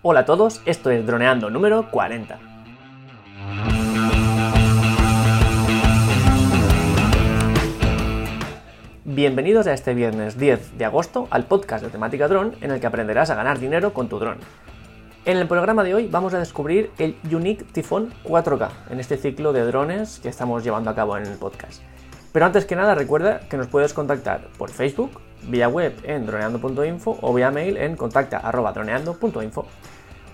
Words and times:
Hola 0.00 0.20
a 0.20 0.24
todos, 0.24 0.62
esto 0.64 0.92
es 0.92 1.04
Droneando 1.04 1.50
número 1.50 1.90
40. 1.90 2.38
Bienvenidos 9.04 9.66
a 9.66 9.72
este 9.72 9.94
viernes 9.94 10.38
10 10.38 10.78
de 10.78 10.84
agosto 10.84 11.26
al 11.32 11.46
podcast 11.46 11.82
de 11.82 11.90
temática 11.90 12.28
dron 12.28 12.54
en 12.60 12.70
el 12.70 12.78
que 12.78 12.86
aprenderás 12.86 13.30
a 13.30 13.34
ganar 13.34 13.58
dinero 13.58 13.92
con 13.92 14.08
tu 14.08 14.20
dron. 14.20 14.38
En 15.24 15.36
el 15.36 15.48
programa 15.48 15.82
de 15.82 15.96
hoy 15.96 16.06
vamos 16.06 16.32
a 16.32 16.38
descubrir 16.38 16.92
el 16.98 17.16
Unique 17.24 17.64
Typhoon 17.64 18.14
4K 18.22 18.68
en 18.90 19.00
este 19.00 19.16
ciclo 19.16 19.52
de 19.52 19.64
drones 19.64 20.20
que 20.20 20.28
estamos 20.28 20.62
llevando 20.62 20.90
a 20.90 20.94
cabo 20.94 21.16
en 21.16 21.26
el 21.26 21.38
podcast. 21.38 21.82
Pero 22.30 22.46
antes 22.46 22.66
que 22.66 22.76
nada 22.76 22.94
recuerda 22.94 23.40
que 23.48 23.56
nos 23.56 23.66
puedes 23.66 23.94
contactar 23.94 24.46
por 24.58 24.70
Facebook, 24.70 25.20
vía 25.44 25.68
web 25.68 25.94
en 26.02 26.26
droneando.info 26.26 27.18
o 27.20 27.34
vía 27.34 27.50
mail 27.50 27.76
en 27.76 27.96
contacta.droneando.info. 27.96 29.66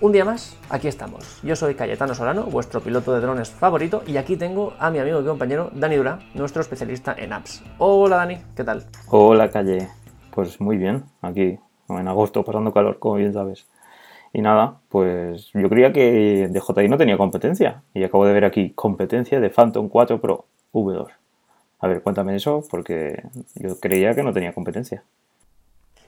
Un 0.01 0.11
día 0.11 0.25
más, 0.25 0.57
aquí 0.69 0.89
estamos. 0.89 1.41
Yo 1.41 1.55
soy 1.55 1.73
Cayetano 1.75 2.13
Solano, 2.13 2.43
vuestro 2.43 2.81
piloto 2.81 3.13
de 3.13 3.21
drones 3.21 3.49
favorito, 3.49 4.03
y 4.05 4.17
aquí 4.17 4.35
tengo 4.35 4.73
a 4.77 4.91
mi 4.91 4.99
amigo 4.99 5.21
y 5.21 5.25
compañero 5.25 5.71
Dani 5.73 5.95
Dura, 5.95 6.19
nuestro 6.33 6.61
especialista 6.61 7.15
en 7.17 7.31
apps. 7.31 7.63
Hola 7.77 8.17
Dani, 8.17 8.39
¿qué 8.55 8.65
tal? 8.65 8.83
Hola 9.09 9.49
Calle, 9.49 9.87
pues 10.31 10.59
muy 10.59 10.77
bien, 10.77 11.05
aquí 11.21 11.57
en 11.87 12.07
agosto 12.09 12.43
pasando 12.43 12.73
calor, 12.73 12.99
como 12.99 13.15
bien 13.15 13.31
sabes. 13.31 13.67
Y 14.33 14.41
nada, 14.41 14.81
pues 14.89 15.49
yo 15.53 15.69
creía 15.69 15.93
que 15.93 16.49
DJI 16.51 16.89
no 16.89 16.97
tenía 16.97 17.17
competencia, 17.17 17.83
y 17.93 18.03
acabo 18.03 18.25
de 18.25 18.33
ver 18.33 18.43
aquí 18.43 18.71
competencia 18.71 19.39
de 19.39 19.49
Phantom 19.49 19.87
4 19.87 20.19
Pro 20.19 20.45
V2. 20.73 21.07
A 21.85 21.87
ver, 21.87 22.01
cuéntame 22.01 22.35
eso, 22.35 22.63
porque 22.71 23.21
yo 23.53 23.79
creía 23.79 24.15
que 24.15 24.23
no 24.23 24.33
tenía 24.33 24.53
competencia. 24.53 25.03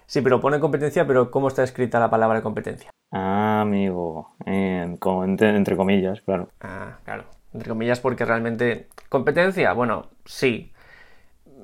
Sí, 0.08 0.22
pero 0.22 0.42
pone 0.42 0.60
competencia, 0.60 1.06
pero 1.06 1.30
¿cómo 1.30 1.50
está 1.50 1.62
escrita 1.64 2.00
la 2.00 2.10
palabra 2.10 2.42
competencia? 2.42 2.90
Ah, 3.12 3.62
amigo, 3.62 4.32
entre, 4.48 5.76
comillas, 5.78 6.22
claro. 6.22 6.50
Ah, 6.62 6.98
claro, 7.06 7.26
entre 7.54 7.70
comillas 7.70 8.00
porque 8.00 8.26
realmente... 8.26 8.88
¿Competencia? 9.08 9.72
Bueno, 9.74 10.08
sí. 10.26 10.74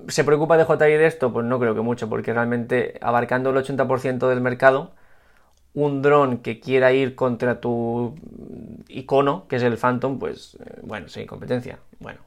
¿Se 0.09 0.23
preocupa 0.23 0.58
de 0.58 0.66
JI 0.66 0.95
de 0.95 1.08
esto? 1.08 1.33
Pues 1.33 1.48
no 1.48 1.59
creo 1.59 1.73
que 1.73 1.81
mucho, 1.81 2.08
porque 2.08 2.33
realmente 2.33 3.00
abarcando 3.02 3.50
el 3.50 3.58
80% 3.58 4.30
del 4.30 4.42
mercado, 4.42 4.92
un 5.73 6.03
dron 6.03 6.38
que 6.38 6.59
quiera 6.59 6.94
ir 6.94 7.16
contra 7.16 7.59
tu 7.59 8.14
icono, 8.89 9.48
que 9.48 9.55
es 9.55 9.64
el 9.64 9.77
Phantom, 9.77 10.20
pues 10.20 10.55
eh, 10.64 10.81
bueno, 10.83 11.08
sí, 11.08 11.25
competencia. 11.25 11.80
Bueno, 12.00 12.20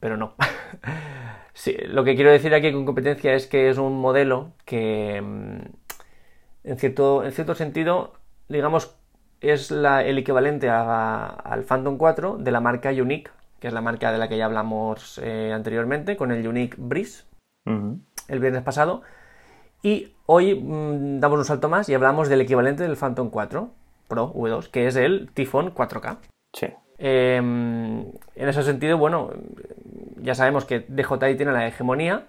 pero 0.00 0.16
no. 0.16 0.34
sí, 1.54 1.76
lo 1.86 2.04
que 2.04 2.14
quiero 2.14 2.30
decir 2.30 2.54
aquí 2.54 2.72
con 2.72 2.84
competencia 2.84 3.34
es 3.34 3.46
que 3.46 3.68
es 3.68 3.78
un 3.78 4.00
modelo 4.00 4.52
que, 4.64 5.20
mm, 5.20 5.58
en 6.64 6.78
cierto, 6.78 7.24
en 7.24 7.32
cierto 7.32 7.54
sentido, 7.54 8.14
digamos, 8.48 8.96
es 9.40 9.70
el 9.70 10.18
equivalente 10.18 10.70
al 10.70 11.64
Phantom 11.64 11.98
4 11.98 12.38
de 12.38 12.50
la 12.50 12.60
marca 12.60 12.90
Unique, 12.90 13.30
que 13.60 13.68
es 13.68 13.74
la 13.74 13.82
marca 13.82 14.10
de 14.10 14.18
la 14.18 14.28
que 14.28 14.38
ya 14.38 14.46
hablamos 14.46 15.20
eh, 15.22 15.52
anteriormente, 15.54 16.16
con 16.16 16.32
el 16.32 16.46
Unique 16.46 16.76
Breeze, 16.78 17.24
el 17.66 18.40
viernes 18.40 18.62
pasado. 18.62 19.02
Y 19.82 20.14
hoy 20.26 20.54
mm, 20.54 21.20
damos 21.20 21.38
un 21.38 21.44
salto 21.44 21.68
más 21.68 21.88
y 21.88 21.94
hablamos 21.94 22.28
del 22.28 22.40
equivalente 22.40 22.84
del 22.84 22.96
Phantom 22.96 23.28
4 23.28 23.70
Pro 24.08 24.32
V2, 24.32 24.70
que 24.70 24.86
es 24.86 24.96
el 24.96 25.30
Typhoon 25.32 25.74
4K. 25.74 26.18
Sí. 26.52 26.68
Em, 26.98 28.00
en 28.34 28.48
ese 28.48 28.62
sentido, 28.62 28.98
bueno, 28.98 29.30
ya 30.24 30.34
sabemos 30.34 30.64
que 30.64 30.80
DJI 30.80 31.36
tiene 31.36 31.52
la 31.52 31.66
hegemonía, 31.66 32.24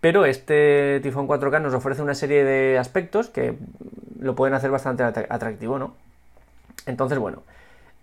pero 0.00 0.26
este 0.26 1.00
Typhoon 1.02 1.26
4K 1.26 1.62
nos 1.62 1.74
ofrece 1.74 2.02
una 2.02 2.14
serie 2.14 2.44
de 2.44 2.78
aspectos 2.78 3.30
que 3.30 3.56
lo 4.20 4.34
pueden 4.34 4.54
hacer 4.54 4.70
bastante 4.70 5.02
atractivo, 5.02 5.78
¿no? 5.78 5.94
Entonces, 6.86 7.18
bueno, 7.18 7.42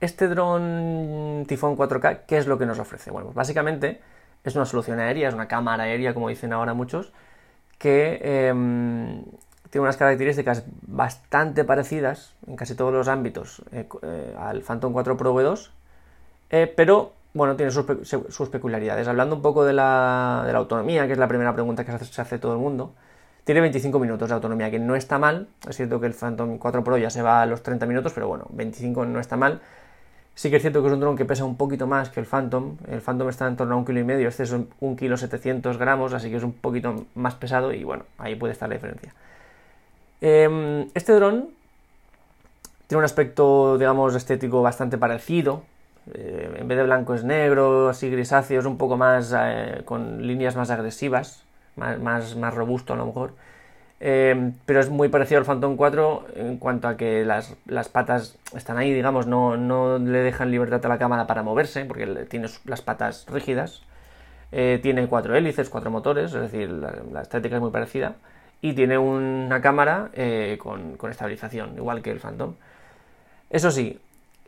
este 0.02 0.28
dron 0.28 1.46
Typhoon 1.48 1.78
4K, 1.78 2.22
¿qué 2.26 2.38
es 2.38 2.48
lo 2.48 2.58
que 2.58 2.66
nos 2.66 2.80
ofrece? 2.80 3.12
Bueno, 3.12 3.28
pues 3.28 3.36
básicamente 3.36 4.02
es 4.44 4.56
una 4.56 4.66
solución 4.66 5.00
aérea, 5.00 5.30
es 5.30 5.36
una 5.36 5.48
cámara 5.48 5.84
aérea, 5.84 6.14
como 6.14 6.30
dicen 6.30 6.52
ahora 6.54 6.73
muchos, 6.73 7.12
que 7.78 8.20
em, 8.23 9.23
tiene 9.70 9.84
unas 9.84 9.98
características 9.98 10.64
bastante 10.82 11.64
parecidas 11.64 12.34
en 12.48 12.56
casi 12.56 12.76
todos 12.76 12.94
los 12.94 13.08
ámbitos 13.08 13.62
eh, 13.72 13.88
eh, 14.02 14.36
al 14.39 14.62
Phantom 14.62 14.92
4 14.94 15.18
Pro 15.18 15.36
V2, 15.36 15.70
eh, 16.50 16.73
pero 16.76 17.14
bueno, 17.34 17.56
tiene 17.56 17.72
sus, 17.72 18.50
peculiaridades. 18.50 19.08
Hablando 19.08 19.36
un 19.36 19.42
poco 19.42 19.64
de 19.64 19.73
la, 19.73 20.50
autonomía, 20.56 21.06
que 21.08 21.14
es 21.14 21.20
la 21.20 21.28
primera 21.28 21.54
pregunta 21.54 21.86
que 21.86 21.98
se 21.98 22.22
hace, 22.22 22.40
todo 22.40 22.54
el 22.54 22.60
mundo, 22.60 22.94
tiene 23.44 23.62
25 23.62 24.00
minutos 24.00 24.30
de 24.30 24.36
autonomía, 24.36 24.72
que 24.72 24.80
no 24.80 24.95
está 24.95 25.20
mal. 25.20 25.48
Es 25.68 25.78
cierto 25.78 26.00
que 26.00 26.08
el 26.08 26.14
Phantom 26.14 26.58
4 26.58 26.84
Pro 26.84 26.98
ya 26.98 27.10
se 27.10 27.22
va 27.22 27.42
a 27.42 27.45
los 27.45 27.64
30 27.64 27.86
minutos, 27.86 28.14
pero 28.14 28.28
bueno, 28.28 28.45
25 28.52 29.06
no 29.06 29.20
está 29.20 29.38
mal. 29.38 29.62
Sí 30.36 30.50
que 30.50 30.56
es 30.56 30.62
cierto 30.62 30.82
que 30.82 30.88
es 30.88 30.94
un 30.94 31.02
dron 31.02 31.18
que 31.18 31.26
pesa 31.26 31.44
un 31.44 31.58
poquito 31.58 31.86
más 31.86 32.10
que 32.10 32.20
el 32.20 32.26
Phantom. 32.26 32.78
El 32.88 33.02
Phantom 33.02 33.30
está 33.30 33.48
en 33.48 33.58
torno 33.58 33.76
a 33.76 33.78
un 33.78 33.86
kilo 33.86 34.00
y 34.00 34.04
medio, 34.04 34.30
este 34.30 34.44
es 34.44 34.52
un 34.52 34.95
kilo 34.95 35.18
700 35.18 35.78
gramos, 35.78 36.14
así 36.14 36.30
que 36.30 36.38
es 36.38 36.44
un 36.44 36.54
poquito 36.54 37.06
más 37.16 37.36
pesado 37.36 37.73
y 37.73 37.84
bueno, 37.84 38.06
ahí 38.18 38.36
puede 38.36 38.54
estar 38.54 38.70
la 38.70 38.76
diferencia. 38.76 39.14
Em, 40.22 40.89
este 40.94 41.14
dron 41.14 41.50
tiene 42.88 43.00
un 43.00 43.06
aspecto, 43.06 43.78
digamos, 43.78 44.16
estético 44.16 44.62
bastante 44.62 44.98
parecido 44.98 45.64
eh, 46.14 46.58
en 46.59 46.67
vez 46.67 46.77
de 46.77 46.83
blanco 46.83 47.14
es 47.14 47.23
negro, 47.23 47.89
así 47.89 48.09
grisáceo, 48.09 48.59
es 48.59 48.65
un 48.65 48.77
poco 48.77 48.97
más 48.97 49.33
eh, 49.37 49.81
con 49.86 50.25
líneas 50.25 50.55
más 50.55 50.70
agresivas, 50.70 51.43
más, 51.75 52.36
más, 52.36 52.53
robusto 52.53 52.93
a 52.93 52.95
lo 52.95 53.05
mejor. 53.05 53.33
Eh, 54.02 54.53
pero 54.65 54.80
es 54.80 54.89
muy 54.89 55.09
parecido 55.09 55.39
al 55.39 55.45
Phantom 55.45 55.75
4 55.75 56.27
en 56.36 56.58
cuanto 56.58 56.87
a 56.87 56.97
que 56.97 57.25
las, 57.25 57.55
patas 57.92 58.37
están 58.55 58.77
ahí, 58.77 58.93
digamos, 58.93 59.27
no, 59.27 59.58
no, 59.58 59.99
le 59.99 60.20
dejan 60.20 60.52
libertad 60.52 60.86
a 60.86 60.89
la 60.89 60.97
cámara 60.97 61.27
para 61.27 61.43
moverse, 61.43 61.86
porque 61.86 62.05
tiene 62.30 62.47
las 62.65 62.81
patas 62.81 63.26
rígidas. 63.30 63.83
tiene 64.52 65.08
cuatro 65.08 65.36
hélices, 65.36 65.70
cuatro 65.70 65.91
motores, 65.91 66.33
es 66.33 66.41
decir, 66.41 66.70
la, 66.70 67.21
estética 67.21 67.55
es 67.58 67.61
muy 67.61 67.71
parecida. 67.71 68.15
Y 68.61 68.73
tiene 68.73 68.97
una 68.97 69.61
cámara 69.61 70.11
con, 70.59 70.97
con 70.97 71.11
estabilización, 71.11 71.76
igual 71.77 72.02
que 72.02 72.11
el 72.11 72.20
Phantom. 72.20 72.55
Eso 73.49 73.71
sí, 73.71 73.99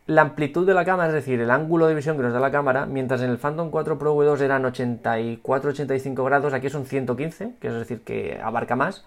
la 0.07 0.21
amplitud 0.21 0.65
de 0.65 0.73
la 0.73 0.83
cámara, 0.83 1.09
es 1.09 1.13
decir, 1.13 1.39
el 1.39 1.51
ángulo 1.51 1.87
de 1.87 1.95
visión 1.95 2.17
que 2.17 2.23
nos 2.23 2.33
da 2.33 2.39
la 2.39 2.51
cámara, 2.51 2.85
mientras 2.85 3.21
en 3.21 3.29
el 3.29 3.37
Phantom 3.37 3.69
4 3.69 3.97
Pro 3.99 4.15
V2 4.15 4.41
eran 4.41 4.63
84-85 4.63 6.25
grados, 6.25 6.53
aquí 6.53 6.69
son 6.69 6.85
115, 6.85 7.53
que 7.59 7.67
es 7.67 7.73
decir, 7.73 8.01
que 8.01 8.39
abarca 8.43 8.75
más, 8.75 9.05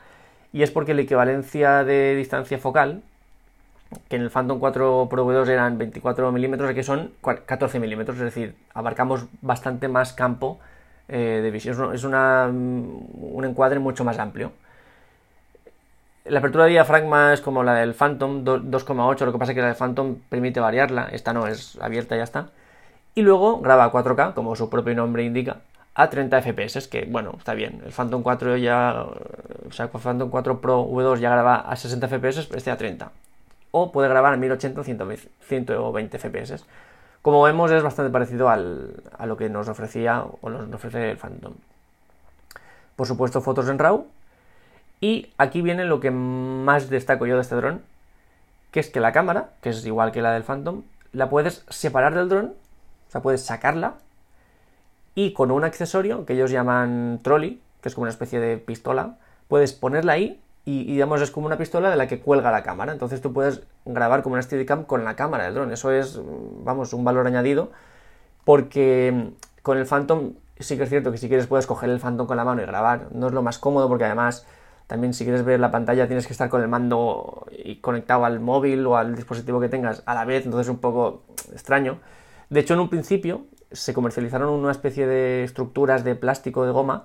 y 0.53 0.63
es 0.63 0.71
porque 0.71 0.95
la 0.95 1.03
equivalencia 1.03 1.85
de 1.85 2.15
distancia 2.15 2.59
focal, 2.59 3.03
que 4.09 4.17
en 4.17 4.23
el 4.23 4.31
Phantom 4.31 4.59
4 4.59 5.09
Pro 5.11 5.27
V2 5.27 5.49
eran 5.49 5.79
24 5.79 6.33
milímetros, 6.33 6.71
aquí 6.71 6.83
son 6.83 7.13
14 7.23 7.81
milímetros, 7.81 8.17
es 8.19 8.25
decir, 8.25 8.55
abarcamos 8.73 9.27
bastante 9.43 9.89
más 9.89 10.13
campo 10.13 10.61
eh, 11.09 11.41
de 11.43 11.51
visión, 11.51 11.95
es 11.95 12.05
una, 12.05 12.47
un 12.49 13.45
encuadre 13.45 13.79
mucho 13.79 14.05
más 14.05 14.19
amplio. 14.19 14.53
La 16.27 16.39
apertura 16.39 16.65
de 16.65 16.71
diafragma 16.71 17.35
es 17.35 17.43
como 17.43 17.63
la 17.63 17.75
del 17.75 17.93
Phantom 17.93 18.45
2,8, 18.45 19.27
lo 19.27 19.33
que 19.33 19.39
pasa 19.39 19.53
es 19.53 19.57
que 19.57 19.61
la 19.61 19.67
del 19.67 19.77
Phantom 19.77 20.17
permite 20.31 20.59
variarla, 20.59 21.09
esta 21.13 21.35
no 21.35 21.47
es 21.47 21.77
abierta 21.83 22.15
y 22.15 22.19
ya 22.19 22.25
está. 22.25 22.49
Y 23.15 23.21
luego 23.21 23.61
graba 23.61 23.85
a 23.85 23.93
4K, 23.93 24.33
como 24.33 24.57
su 24.57 24.71
propio 24.71 24.95
nombre 24.95 25.23
indica, 25.23 25.59
a 25.95 26.09
30 26.09 26.41
FPS, 26.41 26.89
que 26.89 27.05
bueno, 27.05 27.35
está 27.37 27.53
bien. 27.53 27.83
El 27.85 27.93
Phantom 27.93 28.23
4 28.23 28.57
ya, 28.57 29.05
o 29.69 29.71
sea, 29.71 29.91
el 29.93 30.01
Phantom 30.01 30.31
4 30.31 30.63
Pro 30.63 30.87
V2 30.87 31.19
ya 31.19 31.29
graba 31.29 31.57
a 31.57 31.77
60 31.77 32.09
FPS, 32.09 32.49
este 32.55 32.71
a 32.71 32.79
30. 32.79 33.13
O 33.73 33.93
puede 33.93 34.09
grabar 34.09 34.33
a 34.33 34.39
1080 34.39 34.81
o 34.81 34.85
120 34.85 36.19
FPS. 36.19 36.65
Como 37.21 37.43
vemos 37.43 37.71
es 37.71 37.83
bastante 37.83 38.11
parecido 38.11 38.49
al, 38.49 39.03
a 39.19 39.27
lo 39.27 39.37
que 39.37 39.51
nos 39.51 39.69
ofrecía 39.69 40.25
o 40.41 40.49
nos 40.49 40.73
ofrece 40.73 41.11
el 41.11 41.19
Phantom. 41.19 41.53
Por 42.97 43.07
supuesto, 43.07 43.43
fotos 43.43 43.69
en 43.69 43.79
RAW 43.79 44.07
y 45.05 45.31
aquí 45.37 45.61
viene 45.61 45.85
lo 45.85 46.01
que 46.01 46.11
más 46.11 46.89
destaco 46.89 47.27
yo 47.27 47.35
de 47.35 47.43
este 47.43 47.57
dron, 47.57 47.83
que 48.71 48.81
es 48.81 48.89
que 48.89 49.01
la 49.01 49.13
cámara, 49.13 49.51
que 49.61 49.69
es 49.69 49.85
igual 49.85 50.13
que 50.13 50.23
la 50.23 50.33
del 50.33 50.45
Phantom, 50.45 50.81
la 51.13 51.29
puedes 51.29 51.67
separar 51.69 52.15
del 52.15 52.31
dron, 52.31 52.47
o 52.47 53.11
sea, 53.11 53.21
puedes 53.21 53.45
sacarla 53.45 53.97
y 55.15 55.35
con 55.35 55.51
un 55.51 55.63
accesorio 55.63 56.25
que 56.25 56.33
ellos 56.33 56.51
llaman 56.51 57.21
trolley, 57.23 57.61
que 57.83 57.91
es 57.91 57.95
como 57.95 58.05
una 58.05 58.13
especie 58.13 58.41
de 58.41 58.57
pistola, 58.57 59.19
puedes 59.47 59.75
ponerla 59.75 60.15
ahí 60.15 60.41
y, 60.65 60.87
digamos 60.87 61.21
es 61.21 61.31
como 61.31 61.49
una 61.49 61.59
pistola 61.59 61.91
de 61.91 61.97
la 61.97 62.09
que 62.09 62.21
cuelga 62.21 62.51
la 62.51 62.63
cámara. 62.63 62.91
Entonces 62.91 63.21
tú 63.21 63.35
puedes 63.35 63.61
grabar 63.85 64.23
como 64.23 64.37
una 64.37 64.43
Steadicam 64.43 64.85
con 64.85 65.05
la 65.05 65.17
cámara 65.17 65.45
del 65.45 65.53
dron. 65.53 65.71
Eso 65.71 65.93
es, 65.93 66.19
vamos, 66.65 66.95
un 66.95 67.05
valor 67.05 67.27
añadido 67.27 67.73
porque 68.45 69.33
con 69.61 69.77
el 69.77 69.85
Phantom 69.85 70.33
sí 70.59 70.79
que 70.79 70.85
es 70.85 70.89
cierto 70.89 71.13
que 71.13 71.19
si 71.19 71.29
quieres 71.29 71.47
puedes 71.47 71.67
coger 71.67 71.91
el 71.91 72.01
Phantom 72.01 72.27
con 72.27 72.39
la 72.39 72.45
mano 72.47 72.63
y 72.63 72.65
grabar. 72.65 73.09
No 73.13 73.27
es 73.27 73.35
lo 73.35 73.43
más 73.43 73.59
cómodo 73.59 73.87
porque 73.87 74.07
además 74.07 74.47
también 74.87 75.15
si 75.15 75.25
quieres 75.25 75.45
ver 75.45 75.61
la 75.61 75.71
pantalla 75.71 76.07
tienes 76.07 76.27
que 76.27 76.33
estar 76.33 76.49
con 76.49 76.61
el 76.61 76.69
mando 76.69 77.47
y 77.51 77.77
conectado 77.77 78.25
al 78.25 78.41
móvil 78.41 78.87
o 78.87 78.97
al 78.97 79.17
dispositivo 79.17 79.61
que 79.61 79.69
tengas 79.69 80.03
a 80.07 80.15
la 80.15 80.25
vez, 80.25 80.45
entonces 80.45 80.67
es 80.67 80.71
un 80.71 80.81
poco 80.81 81.23
extraño. 81.53 81.99
De 82.51 82.61
hecho, 82.61 82.75
en 82.75 82.81
un 82.81 82.91
principio 82.91 83.47
se 83.73 83.95
comercializaron 83.95 84.51
una 84.51 84.71
especie 84.71 85.07
de 85.07 85.45
estructuras 85.45 86.05
de 86.05 86.15
plástico 86.15 86.67
de 86.67 86.73
goma 86.73 87.05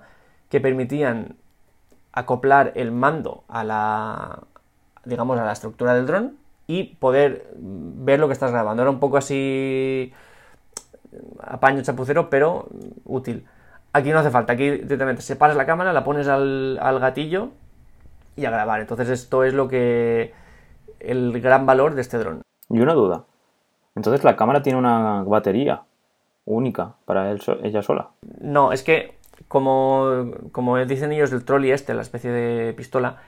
que 0.50 0.60
permitían 0.60 1.36
acoplar 2.12 2.72
el 2.74 2.92
mando 2.92 3.44
a 3.48 3.64
la 3.64 4.40
digamos 5.04 5.38
a 5.38 5.44
la 5.44 5.52
estructura 5.52 5.94
del 5.94 6.06
dron 6.06 6.36
y 6.66 6.96
poder 6.96 7.48
ver 7.56 8.20
lo 8.20 8.28
que 8.28 8.34
estás 8.34 8.52
grabando. 8.52 8.82
Era 8.82 8.90
un 8.90 9.00
poco 9.00 9.16
así 9.16 10.12
apaño 11.40 11.82
chapucero, 11.82 12.30
pero 12.30 12.68
útil. 13.04 13.46
Aquí 13.92 14.10
no 14.10 14.18
hace 14.18 14.30
falta, 14.30 14.52
aquí 14.52 14.70
directamente 14.70 15.22
separas 15.22 15.56
la 15.56 15.66
cámara, 15.66 15.92
la 15.92 16.04
pones 16.04 16.28
al, 16.28 16.78
al 16.80 17.00
gatillo 17.00 17.50
y 18.36 18.44
a 18.44 18.50
grabar. 18.50 18.80
Entonces 18.80 19.08
esto 19.08 19.44
es 19.44 19.54
lo 19.54 19.68
que 19.68 20.32
el 20.98 21.40
gran 21.40 21.66
valor 21.66 21.94
de 21.94 22.02
este 22.02 22.18
dron. 22.18 22.42
Y 22.68 22.80
una 22.80 22.94
duda. 22.94 23.24
Entonces 23.94 24.24
la 24.24 24.36
cámara 24.36 24.62
tiene 24.62 24.78
una 24.78 25.22
batería 25.24 25.82
única 26.44 26.94
para 27.04 27.30
él, 27.30 27.40
ella 27.62 27.82
sola. 27.82 28.10
No, 28.40 28.72
es 28.72 28.82
que 28.82 29.18
como, 29.48 30.30
como 30.52 30.78
dicen 30.84 31.12
ellos 31.12 31.32
el 31.32 31.44
trolley 31.44 31.72
este, 31.72 31.94
la 31.94 32.02
especie 32.02 32.30
de 32.30 32.72
pistola, 32.74 33.18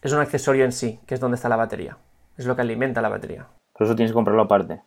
es 0.00 0.12
un 0.12 0.20
accesorio 0.20 0.64
en 0.64 0.72
sí, 0.72 1.00
que 1.06 1.14
es 1.14 1.20
donde 1.20 1.36
está 1.36 1.48
la 1.48 1.56
batería. 1.56 1.96
Es 2.36 2.46
lo 2.46 2.56
que 2.56 2.62
alimenta 2.62 3.02
la 3.02 3.08
batería. 3.08 3.46
Por 3.72 3.86
eso 3.86 3.96
tienes 3.96 4.12
que 4.12 4.14
comprarlo 4.14 4.42
aparte. 4.42 4.82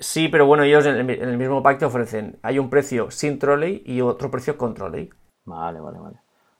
Sí, 0.00 0.28
pero 0.28 0.46
bueno, 0.46 0.64
ellos 0.64 0.84
en 0.86 1.08
el, 1.08 1.38
mismo 1.38 1.62
pack 1.62 1.78
te 1.78 1.84
ofrecen, 1.84 2.38
hay 2.42 2.58
un 2.58 2.68
precio 2.68 3.10
sin 3.10 3.38
trolley 3.38 3.82
y 3.86 4.00
otro 4.00 4.30
precio 4.30 4.58
con 4.58 4.74
trolley. 4.74 5.10
Vale, 5.44 5.80
vale, 5.80 5.98
vale. 5.98 6.16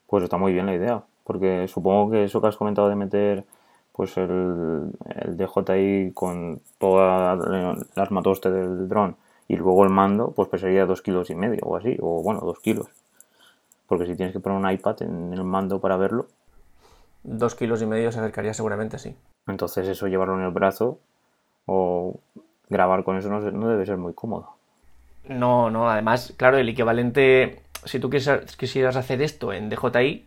Pues 0.07 0.25
está 0.25 0.37
muy 0.37 0.53
bien 0.53 0.67
la 0.67 0.75
idea, 0.75 1.03
porque 1.25 1.67
supongo 1.69 2.13
que 2.13 2.25
eso 2.25 2.41
que 2.41 2.49
has 2.49 2.57
comentado 2.57 2.89
de 2.89 2.97
meter 2.97 3.45
pues 3.93 4.17
el, 4.17 4.91
el 5.15 5.37
DJI 5.37 6.13
con 6.15 6.61
toda 6.79 7.35
el 7.35 7.85
armatoste 7.95 8.51
del 8.51 8.89
dron 8.89 9.17
y 9.47 9.57
luego 9.57 9.85
el 9.85 9.91
mando, 9.91 10.33
pues 10.33 10.49
pesaría 10.49 10.87
dos 10.87 11.03
kilos 11.03 11.31
y 11.31 11.35
medio 11.35 11.61
o 11.65 11.77
así, 11.77 11.97
o 12.01 12.23
bueno, 12.23 12.41
dos 12.41 12.59
kilos. 12.61 12.89
Porque 13.87 14.07
si 14.07 14.17
tienes 14.17 14.33
que 14.33 14.41
poner 14.41 14.59
un 14.59 14.71
iPad 14.71 15.03
en 15.03 15.33
el 15.33 15.45
mando 15.45 15.81
para 15.81 15.97
verlo. 15.97 16.27
Dos 17.23 17.55
kilos 17.55 17.83
y 17.83 17.87
medio 17.87 18.11
se 18.11 18.19
acercaría 18.19 18.55
seguramente, 18.55 18.99
sí. 18.99 19.15
Entonces 19.47 19.87
eso 19.87 20.09
llevarlo 20.09 20.39
en 20.39 20.45
el 20.45 20.51
brazo 20.51 20.99
o 21.67 22.19
grabar 22.69 23.05
con 23.05 23.17
eso 23.17 23.29
no, 23.29 23.41
no 23.41 23.69
debe 23.69 23.87
ser 23.87 23.99
muy 23.99 24.15
cómodo. 24.15 24.51
No, 25.29 25.71
no, 25.71 25.89
además, 25.89 26.35
claro, 26.37 26.59
el 26.59 26.69
equivalente, 26.69 27.63
si 27.85 27.99
tú 27.99 28.11
quisieras 28.11 28.97
hacer 28.97 29.23
esto 29.23 29.53
en 29.53 29.71
DJI, 29.71 30.27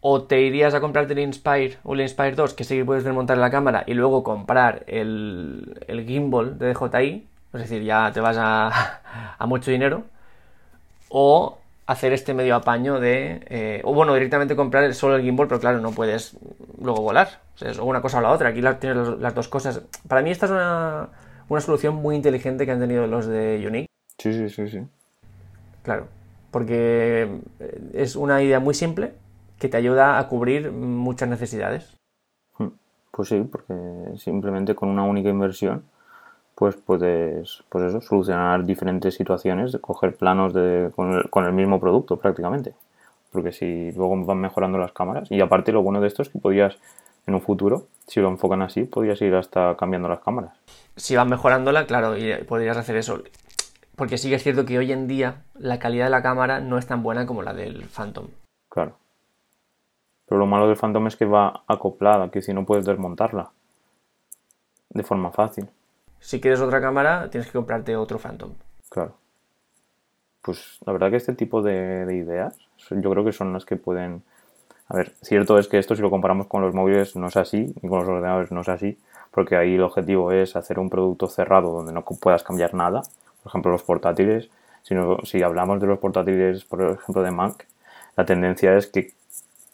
o 0.00 0.22
te 0.22 0.40
irías 0.40 0.74
a 0.74 0.80
comprarte 0.80 1.12
el 1.12 1.18
Inspire 1.18 1.78
o 1.84 1.94
el 1.94 2.00
Inspire 2.00 2.32
2, 2.32 2.54
que 2.54 2.64
sí 2.64 2.76
que 2.76 2.84
puedes 2.84 3.04
desmontar 3.04 3.38
la 3.38 3.50
cámara, 3.50 3.84
y 3.86 3.94
luego 3.94 4.22
comprar 4.22 4.84
el, 4.86 5.84
el 5.88 6.06
gimbal 6.06 6.58
de 6.58 6.72
DJI, 6.72 7.26
es 7.52 7.60
decir, 7.60 7.82
ya 7.82 8.10
te 8.12 8.20
vas 8.20 8.36
a, 8.38 9.00
a 9.38 9.46
mucho 9.46 9.70
dinero, 9.70 10.04
o 11.08 11.58
hacer 11.86 12.12
este 12.12 12.34
medio 12.34 12.54
apaño 12.54 13.00
de... 13.00 13.42
Eh, 13.50 13.80
o 13.84 13.92
bueno, 13.92 14.14
directamente 14.14 14.54
comprar 14.54 14.94
solo 14.94 15.16
el 15.16 15.22
gimbal, 15.22 15.48
pero 15.48 15.60
claro, 15.60 15.80
no 15.80 15.90
puedes 15.90 16.36
luego 16.80 17.02
volar. 17.02 17.40
O 17.56 17.58
sea, 17.58 17.70
es 17.72 17.78
una 17.78 18.00
cosa 18.00 18.18
o 18.18 18.20
la 18.20 18.30
otra. 18.30 18.50
Aquí 18.50 18.62
tienes 18.78 19.18
las 19.18 19.34
dos 19.34 19.48
cosas. 19.48 19.82
Para 20.06 20.22
mí 20.22 20.30
esta 20.30 20.46
es 20.46 20.52
una, 20.52 21.08
una 21.48 21.60
solución 21.60 21.96
muy 21.96 22.14
inteligente 22.14 22.64
que 22.64 22.70
han 22.70 22.78
tenido 22.78 23.08
los 23.08 23.26
de 23.26 23.64
Unique. 23.66 23.88
Sí, 24.18 24.32
sí, 24.32 24.48
sí, 24.50 24.68
sí. 24.68 24.82
Claro, 25.82 26.06
porque 26.52 27.28
es 27.92 28.14
una 28.14 28.40
idea 28.40 28.60
muy 28.60 28.74
simple 28.74 29.14
que 29.60 29.68
te 29.68 29.76
ayuda 29.76 30.18
a 30.18 30.26
cubrir 30.26 30.72
muchas 30.72 31.28
necesidades. 31.28 31.96
Hmm. 32.58 32.70
Pues 33.12 33.28
sí, 33.28 33.46
porque 33.50 33.74
simplemente 34.16 34.74
con 34.74 34.88
una 34.88 35.04
única 35.04 35.28
inversión 35.28 35.84
pues 36.60 36.76
puedes 36.76 37.62
pues 37.70 37.84
eso, 37.84 38.02
solucionar 38.02 38.66
diferentes 38.66 39.14
situaciones, 39.14 39.78
coger 39.80 40.14
planos 40.14 40.52
de, 40.52 40.90
con, 40.94 41.46
el, 41.46 41.52
mismo 41.54 41.80
producto 41.80 42.18
prácticamente. 42.18 42.74
Porque 43.32 43.50
si 43.50 43.92
luego 43.92 44.22
van 44.26 44.42
mejorando 44.42 44.76
las 44.76 44.92
cámaras, 44.92 45.30
y 45.30 45.40
aparte 45.40 45.72
lo 45.72 45.82
bueno 45.82 46.02
de 46.02 46.08
esto 46.08 46.20
es 46.20 46.28
que 46.28 46.38
podrías 46.38 46.76
en 47.26 47.34
un 47.34 47.40
futuro, 47.40 47.86
si 48.06 48.20
lo 48.20 48.28
enfocan 48.28 48.60
así, 48.60 48.84
podrías 48.84 49.22
ir 49.22 49.34
hasta 49.36 49.74
cambiando 49.78 50.08
las 50.08 50.20
cámaras. 50.20 50.52
Si 50.96 51.16
van 51.16 51.30
mejorándola, 51.30 51.86
claro, 51.86 52.18
y 52.18 52.34
podrías 52.44 52.76
hacer 52.76 52.96
eso. 52.96 53.22
Porque 53.96 54.18
sí 54.18 54.28
que 54.28 54.34
es 54.34 54.42
cierto 54.42 54.66
que 54.66 54.78
hoy 54.78 54.92
en 54.92 55.08
día 55.08 55.42
la 55.54 55.78
calidad 55.78 56.04
de 56.04 56.10
la 56.10 56.22
cámara 56.22 56.60
no 56.60 56.76
es 56.76 56.86
tan 56.86 57.02
buena 57.02 57.24
como 57.24 57.42
la 57.42 57.54
del 57.54 57.84
Phantom. 57.84 58.26
Claro. 58.68 58.96
Pero 60.30 60.38
lo 60.38 60.46
malo 60.46 60.68
del 60.68 60.76
Phantom 60.76 61.08
es 61.08 61.16
que 61.16 61.24
va 61.24 61.64
acoplada, 61.66 62.30
que 62.30 62.40
si 62.40 62.54
no 62.54 62.64
puedes 62.64 62.86
desmontarla 62.86 63.50
de 64.90 65.02
forma 65.02 65.32
fácil. 65.32 65.68
Si 66.20 66.40
quieres 66.40 66.60
otra 66.60 66.80
cámara, 66.80 67.28
tienes 67.30 67.48
que 67.48 67.58
comprarte 67.58 67.96
otro 67.96 68.20
Phantom. 68.20 68.52
Claro. 68.88 69.16
Pues 70.40 70.78
la 70.86 70.92
verdad 70.92 71.10
que 71.10 71.16
este 71.16 71.34
tipo 71.34 71.62
de, 71.62 72.06
ideas 72.14 72.56
yo 72.90 73.10
creo 73.10 73.24
que 73.24 73.32
son 73.32 73.52
las 73.52 73.64
que 73.64 73.74
pueden... 73.74 74.22
A 74.86 74.94
ver, 74.94 75.16
cierto 75.20 75.58
es 75.58 75.66
que 75.66 75.78
esto 75.78 75.96
si 75.96 76.02
lo 76.02 76.10
comparamos 76.10 76.46
con 76.46 76.62
los 76.62 76.76
móviles 76.76 77.16
no 77.16 77.26
es 77.26 77.36
así, 77.36 77.74
y 77.82 77.88
con 77.88 77.98
los 77.98 78.08
ordenadores 78.08 78.52
no 78.52 78.60
es 78.60 78.68
así, 78.68 79.00
porque 79.32 79.56
ahí 79.56 79.74
el 79.74 79.82
objetivo 79.82 80.30
es 80.30 80.54
hacer 80.54 80.78
un 80.78 80.90
producto 80.90 81.26
cerrado 81.26 81.72
donde 81.72 81.92
no 81.92 82.04
puedas 82.04 82.44
cambiar 82.44 82.72
nada. 82.72 83.02
Por 83.42 83.50
ejemplo, 83.50 83.72
los 83.72 83.82
portátiles, 83.82 84.48
si, 84.82 84.94
si 85.24 85.42
hablamos 85.42 85.80
de 85.80 85.88
los 85.88 85.98
portátiles, 85.98 86.64
por 86.66 86.82
ejemplo, 86.82 87.24
de 87.24 87.32
Mac, 87.32 87.66
la 88.16 88.24
tendencia 88.24 88.76
es 88.76 88.86
que 88.86 89.18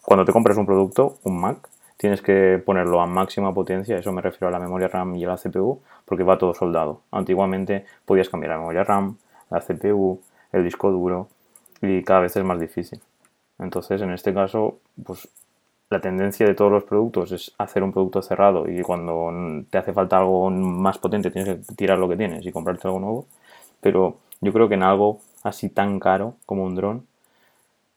cuando 0.06 0.24
te 0.24 0.32
compras 0.32 0.56
un 0.56 0.66
producto, 0.66 1.18
un 1.24 1.40
Mac, 1.40 1.68
tienes 1.96 2.22
que 2.22 2.62
ponerlo 2.64 3.00
a 3.00 3.06
máxima 3.06 3.52
potencia, 3.52 3.98
eso 3.98 4.12
me 4.12 4.22
refiero 4.22 4.46
a 4.46 4.50
la 4.52 4.60
memoria 4.60 4.86
RAM 4.86 5.16
y 5.16 5.24
a 5.24 5.28
la 5.30 5.36
CPU, 5.36 5.80
porque 6.04 6.22
va 6.22 6.38
todo 6.38 6.54
soldado. 6.54 7.00
Antiguamente 7.10 7.84
podías 8.04 8.28
cambiar 8.28 8.52
la 8.52 8.58
memoria 8.60 8.84
RAM, 8.84 9.16
la 9.50 9.60
CPU, 9.60 10.20
el 10.52 10.62
disco 10.62 10.92
duro 10.92 11.26
y 11.82 12.04
cada 12.04 12.20
vez 12.20 12.36
es 12.36 12.44
más 12.44 12.60
difícil. 12.60 13.00
Entonces, 13.58 14.00
en 14.00 14.12
este 14.12 14.32
caso, 14.32 14.78
pues 15.04 15.28
la 15.90 16.00
tendencia 16.00 16.46
de 16.46 16.54
todos 16.54 16.70
los 16.70 16.84
productos 16.84 17.32
es 17.32 17.52
hacer 17.58 17.82
un 17.82 17.90
producto 17.90 18.22
cerrado 18.22 18.70
y 18.70 18.82
cuando 18.82 19.32
te 19.68 19.78
hace 19.78 19.92
falta 19.92 20.18
algo 20.18 20.50
más 20.50 20.98
potente 20.98 21.32
tienes 21.32 21.66
que 21.66 21.74
tirar 21.74 21.98
lo 21.98 22.08
que 22.08 22.16
tienes 22.16 22.46
y 22.46 22.52
comprarte 22.52 22.86
algo 22.86 23.00
nuevo. 23.00 23.26
Pero 23.80 24.18
yo 24.40 24.52
creo 24.52 24.68
que 24.68 24.76
en 24.76 24.84
algo 24.84 25.18
así 25.42 25.68
tan 25.68 25.98
caro 25.98 26.36
como 26.46 26.62
un 26.62 26.76
dron, 26.76 27.06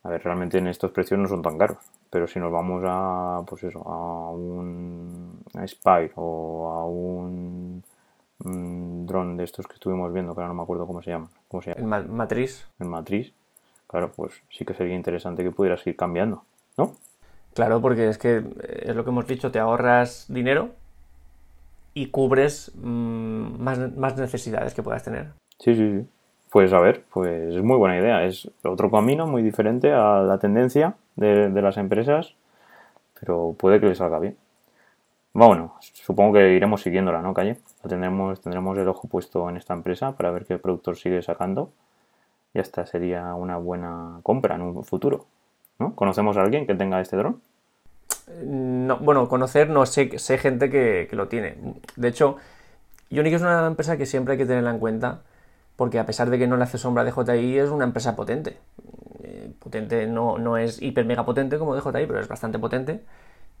a 0.02 0.08
ver, 0.08 0.24
realmente 0.24 0.58
en 0.58 0.66
estos 0.66 0.90
precios 0.90 1.20
no 1.20 1.28
son 1.28 1.42
tan 1.42 1.56
caros 1.56 1.78
pero 2.10 2.26
si 2.26 2.38
nos 2.40 2.52
vamos 2.52 2.82
a 2.86 3.42
pues 3.46 3.62
eso 3.64 3.86
a 3.86 4.30
un 4.30 5.42
Spire 5.66 6.12
o 6.16 6.72
a 6.72 6.84
un, 6.84 7.82
dron 9.06 9.36
de 9.36 9.44
estos 9.44 9.66
que 9.66 9.74
estuvimos 9.74 10.12
viendo 10.12 10.34
que 10.34 10.40
ahora 10.40 10.48
no 10.48 10.54
me 10.54 10.62
acuerdo 10.62 10.86
cómo 10.86 11.02
se 11.02 11.10
llama 11.10 11.28
cómo 11.48 11.62
se 11.62 11.74
llama 11.74 11.98
el 11.98 12.08
matriz 12.08 12.66
el 12.78 12.88
matriz 12.88 13.32
claro 13.86 14.10
pues 14.14 14.42
sí 14.50 14.64
que 14.64 14.74
sería 14.74 14.94
interesante 14.94 15.42
que 15.42 15.50
pudieras 15.50 15.86
ir 15.86 15.96
cambiando 15.96 16.44
no 16.76 16.92
claro 17.54 17.80
porque 17.80 18.08
es 18.08 18.18
que 18.18 18.38
eh, 18.38 18.84
es 18.86 18.96
lo 18.96 19.04
que 19.04 19.10
hemos 19.10 19.26
dicho 19.26 19.50
te 19.50 19.58
ahorras 19.58 20.26
dinero 20.28 20.70
y 21.94 22.06
cubres 22.06 22.72
mm, 22.74 23.62
más, 23.62 23.96
más 23.96 24.16
necesidades 24.16 24.74
que 24.74 24.82
puedas 24.82 25.02
tener. 25.02 25.32
Sí 25.58 25.74
sí 25.74 26.00
sí 26.00 26.08
pues 26.50 26.72
a 26.72 26.80
ver, 26.80 27.04
pues 27.12 27.54
es 27.54 27.62
muy 27.62 27.76
buena 27.76 27.96
idea. 27.96 28.24
Es 28.24 28.50
otro 28.64 28.90
camino 28.90 29.26
muy 29.26 29.42
diferente 29.42 29.92
a 29.92 30.20
la 30.20 30.38
tendencia 30.38 30.96
de, 31.14 31.48
las 31.62 31.76
empresas, 31.76 32.34
pero 33.18 33.54
puede 33.56 33.80
que 33.80 33.86
le 33.86 33.94
salga 33.94 34.18
bien. 34.18 34.36
Bueno, 35.32 35.76
supongo 35.80 36.34
que 36.34 36.54
iremos 36.54 36.82
siguiéndola, 36.82 37.22
¿no, 37.22 37.32
Calle? 37.32 37.58
tendremos, 37.88 38.40
tendremos 38.40 38.76
el 38.78 38.88
ojo 38.88 39.06
puesto 39.06 39.48
en 39.48 39.56
esta 39.56 39.74
empresa 39.74 40.16
para 40.16 40.32
ver 40.32 40.44
qué 40.44 40.58
productor 40.58 40.96
sigue 40.96 41.22
sacando. 41.22 41.70
Y 42.52 42.58
esta 42.58 42.84
sería 42.84 43.32
una 43.34 43.56
buena 43.56 44.18
compra 44.24 44.56
en 44.56 44.62
un 44.62 44.84
futuro. 44.84 45.26
¿no? 45.78 45.94
¿Conocemos 45.94 46.36
a 46.36 46.42
alguien 46.42 46.66
que 46.66 46.74
tenga 46.74 47.00
este 47.00 47.16
dron? 47.16 47.40
No, 48.44 48.96
bueno, 48.98 49.28
conocer 49.28 49.70
no 49.70 49.86
sé, 49.86 50.18
sé 50.18 50.36
gente 50.36 50.68
que, 50.68 51.06
que 51.08 51.14
lo 51.14 51.28
tiene. 51.28 51.56
De 51.94 52.08
hecho, 52.08 52.36
Ionic 53.08 53.34
es 53.34 53.42
una 53.42 53.68
empresa 53.68 53.96
que 53.96 54.06
siempre 54.06 54.32
hay 54.32 54.38
que 54.38 54.46
tenerla 54.46 54.70
en 54.70 54.80
cuenta 54.80 55.20
porque 55.80 55.98
a 55.98 56.04
pesar 56.04 56.28
de 56.28 56.38
que 56.38 56.46
no 56.46 56.58
le 56.58 56.64
hace 56.64 56.76
sombra 56.76 57.04
a 57.04 57.06
DJI, 57.06 57.56
es 57.56 57.70
una 57.70 57.86
empresa 57.86 58.14
potente. 58.14 58.58
Eh, 59.22 59.50
potente 59.58 60.06
no, 60.06 60.36
no, 60.36 60.58
es 60.58 60.82
hiper 60.82 61.06
mega 61.06 61.24
potente 61.24 61.56
como 61.58 61.74
DJI, 61.74 62.04
pero 62.06 62.20
es 62.20 62.28
bastante 62.28 62.58
potente. 62.58 63.00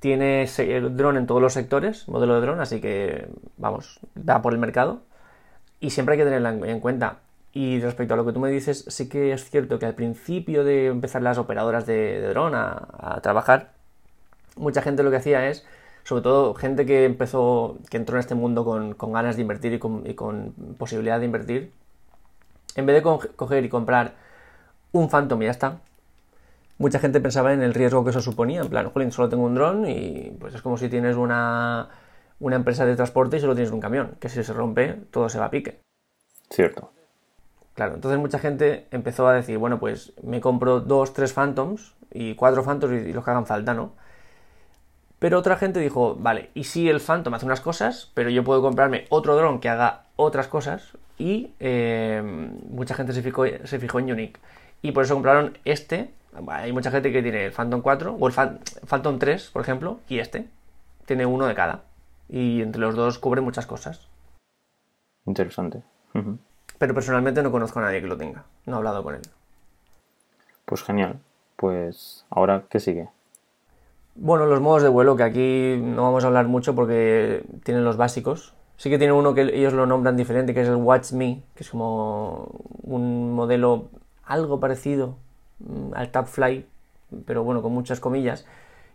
Tiene 0.00 0.42
el 0.58 0.98
dron 0.98 1.16
en 1.16 1.26
todos 1.26 1.40
los 1.40 1.54
sectores, 1.54 2.06
modelo 2.08 2.34
de 2.34 2.42
dron, 2.42 2.60
así 2.60 2.78
que 2.78 3.26
vamos, 3.56 4.00
va 4.18 4.42
por 4.42 4.52
el 4.52 4.58
mercado. 4.58 5.00
Y 5.80 5.88
siempre 5.88 6.12
hay 6.12 6.18
que 6.18 6.26
tenerla 6.26 6.50
en 6.50 6.80
cuenta. 6.80 7.20
Y 7.54 7.80
respecto 7.80 8.12
a 8.12 8.18
lo 8.18 8.26
que 8.26 8.34
tú 8.34 8.40
me 8.40 8.50
dices, 8.50 8.84
sí 8.88 9.08
que 9.08 9.32
es 9.32 9.48
cierto 9.48 9.78
que 9.78 9.86
al 9.86 9.94
principio 9.94 10.62
de 10.62 10.88
empezar 10.88 11.22
las 11.22 11.38
operadoras 11.38 11.86
de, 11.86 12.20
dron 12.28 12.52
a, 12.54 13.18
trabajar, 13.22 13.72
mucha 14.56 14.82
gente 14.82 15.02
lo 15.02 15.10
que 15.10 15.16
hacía 15.16 15.48
es, 15.48 15.64
sobre 16.04 16.20
todo 16.20 16.52
gente 16.52 16.84
que 16.84 17.06
empezó, 17.06 17.78
que 17.88 17.96
entró 17.96 18.16
en 18.16 18.20
este 18.20 18.34
mundo 18.34 18.66
con, 18.66 18.94
ganas 19.10 19.36
de 19.36 19.42
invertir 19.42 19.72
y 19.72 19.78
con, 19.78 20.06
y 20.06 20.12
con 20.12 20.52
posibilidad 20.76 21.18
de 21.18 21.24
invertir, 21.24 21.79
en 22.76 22.86
vez 22.86 22.96
de 22.96 23.02
coger 23.36 23.64
y 23.64 23.68
comprar 23.68 24.14
un 24.92 25.08
Phantom 25.08 25.40
y 25.42 25.44
ya 25.46 25.50
está, 25.50 25.80
mucha 26.78 26.98
gente 26.98 27.20
pensaba 27.20 27.52
en 27.52 27.62
el 27.62 27.74
riesgo 27.74 28.04
que 28.04 28.10
eso 28.10 28.20
suponía. 28.20 28.62
En 28.62 28.68
plan, 28.68 28.90
jolín, 28.90 29.12
solo 29.12 29.28
tengo 29.28 29.44
un 29.44 29.54
dron 29.54 29.88
y 29.88 30.36
pues 30.40 30.54
es 30.54 30.62
como 30.62 30.78
si 30.78 30.88
tienes 30.88 31.16
una, 31.16 31.88
una 32.40 32.56
empresa 32.56 32.86
de 32.86 32.96
transporte 32.96 33.36
y 33.36 33.40
solo 33.40 33.54
tienes 33.54 33.72
un 33.72 33.80
camión, 33.80 34.16
que 34.18 34.28
si 34.28 34.42
se 34.42 34.52
rompe, 34.52 34.94
todo 35.10 35.28
se 35.28 35.38
va 35.38 35.46
a 35.46 35.50
pique. 35.50 35.80
Cierto. 36.48 36.90
Claro, 37.74 37.94
entonces 37.94 38.18
mucha 38.18 38.38
gente 38.38 38.86
empezó 38.90 39.28
a 39.28 39.34
decir, 39.34 39.58
bueno, 39.58 39.78
pues 39.78 40.12
me 40.22 40.40
compro 40.40 40.80
dos, 40.80 41.12
tres 41.12 41.32
Phantoms 41.32 41.94
y 42.10 42.34
cuatro 42.34 42.64
Phantoms 42.64 43.06
y, 43.06 43.12
los 43.12 43.24
que 43.24 43.30
hagan 43.30 43.46
falta, 43.46 43.74
¿no? 43.74 43.92
Pero 45.20 45.38
otra 45.38 45.56
gente 45.56 45.80
dijo, 45.80 46.16
vale, 46.18 46.48
¿y 46.54 46.64
si 46.64 46.88
el 46.88 46.98
Phantom 46.98 47.34
hace 47.34 47.44
unas 47.44 47.60
cosas, 47.60 48.10
pero 48.14 48.30
yo 48.30 48.42
puedo 48.42 48.62
comprarme 48.62 49.04
otro 49.10 49.36
dron 49.36 49.60
que 49.60 49.68
haga 49.68 50.06
otras 50.16 50.48
cosas? 50.48 50.96
Y 51.18 51.52
eh, 51.60 52.22
mucha 52.70 52.94
gente 52.94 53.12
se 53.12 53.22
fijó, 53.22 53.44
se 53.64 53.78
fijó 53.78 53.98
en 53.98 54.10
Unique. 54.10 54.40
Y 54.80 54.92
por 54.92 55.04
eso 55.04 55.12
compraron 55.12 55.58
este. 55.66 56.10
Hay 56.48 56.72
mucha 56.72 56.90
gente 56.90 57.12
que 57.12 57.22
tiene 57.22 57.44
el 57.44 57.52
Phantom 57.52 57.82
4 57.82 58.16
o 58.18 58.28
el 58.28 58.32
Phantom 58.32 59.18
3, 59.18 59.50
por 59.50 59.60
ejemplo, 59.60 60.00
y 60.08 60.20
este. 60.20 60.48
Tiene 61.04 61.26
uno 61.26 61.46
de 61.46 61.54
cada. 61.54 61.82
Y 62.30 62.62
entre 62.62 62.80
los 62.80 62.94
dos 62.96 63.18
cubre 63.18 63.42
muchas 63.42 63.66
cosas. 63.66 64.08
Interesante. 65.26 65.82
Pero 66.78 66.94
personalmente 66.94 67.42
no 67.42 67.50
conozco 67.50 67.78
a 67.78 67.82
nadie 67.82 68.00
que 68.00 68.06
lo 68.06 68.16
tenga. 68.16 68.44
No 68.64 68.76
he 68.76 68.78
hablado 68.78 69.02
con 69.02 69.16
él. 69.16 69.22
Pues 70.64 70.82
genial. 70.82 71.20
Pues 71.56 72.24
ahora, 72.30 72.64
¿qué 72.70 72.80
sigue? 72.80 73.10
Bueno, 74.22 74.44
los 74.44 74.60
modos 74.60 74.82
de 74.82 74.90
vuelo, 74.90 75.16
que 75.16 75.22
aquí 75.22 75.80
no 75.82 76.02
vamos 76.02 76.24
a 76.24 76.26
hablar 76.26 76.46
mucho 76.46 76.74
porque 76.74 77.42
tienen 77.64 77.84
los 77.86 77.96
básicos. 77.96 78.52
Sí 78.76 78.90
que 78.90 78.98
tiene 78.98 79.14
uno 79.14 79.32
que 79.32 79.40
ellos 79.40 79.72
lo 79.72 79.86
nombran 79.86 80.14
diferente, 80.18 80.52
que 80.52 80.60
es 80.60 80.68
el 80.68 80.76
Watch 80.76 81.12
Me, 81.12 81.42
que 81.54 81.64
es 81.64 81.70
como 81.70 82.50
un 82.82 83.32
modelo 83.32 83.88
algo 84.22 84.60
parecido 84.60 85.16
mm, 85.60 85.94
al 85.94 86.10
Tap 86.10 86.26
Fly, 86.26 86.66
pero 87.24 87.44
bueno, 87.44 87.62
con 87.62 87.72
muchas 87.72 87.98
comillas, 87.98 88.44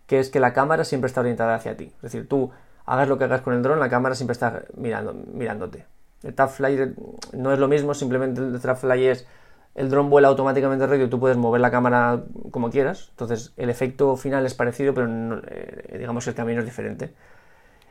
que 0.05 0.19
es 0.19 0.29
que 0.29 0.39
la 0.39 0.53
cámara 0.53 0.83
siempre 0.83 1.07
está 1.07 1.21
orientada 1.21 1.55
hacia 1.55 1.75
ti. 1.75 1.85
Es 1.85 2.01
decir, 2.03 2.29
tú 2.29 2.51
hagas 2.85 3.07
lo 3.07 3.17
que 3.17 3.23
hagas 3.23 3.41
con 3.41 3.55
el 3.55 3.63
dron, 3.63 3.79
la 3.79 3.89
cámara 3.89 4.13
siempre 4.13 4.33
está 4.33 4.65
mirando, 4.77 5.15
mirándote. 5.33 5.85
El 6.21 6.35
Tap 6.35 6.51
Fly 6.51 6.93
no 7.33 7.51
es 7.51 7.57
lo 7.57 7.67
mismo, 7.67 7.95
simplemente 7.95 8.41
el 8.41 8.61
Tap 8.61 8.77
Fly 8.77 9.07
es 9.07 9.27
el 9.75 9.89
dron 9.89 10.09
vuela 10.09 10.29
automáticamente 10.29 10.87
recto 10.87 11.05
y 11.05 11.09
tú 11.09 11.19
puedes 11.19 11.37
mover 11.37 11.59
la 11.61 11.69
cámara 11.69 12.23
como 12.51 12.71
quieras. 12.71 13.09
Entonces 13.11 13.53
el 13.57 13.69
efecto 13.69 14.15
final 14.15 14.45
es 14.45 14.53
parecido, 14.53 14.93
pero 14.93 15.41
eh, 15.47 15.97
digamos 15.99 16.23
que 16.23 16.29
el 16.29 16.35
camino 16.35 16.59
es 16.61 16.65
diferente. 16.65 17.13